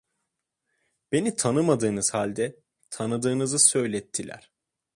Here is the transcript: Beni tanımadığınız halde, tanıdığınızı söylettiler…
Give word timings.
Beni 1.11 1.35
tanımadığınız 1.35 2.13
halde, 2.13 2.59
tanıdığınızı 2.89 3.59
söylettiler… 3.59 4.51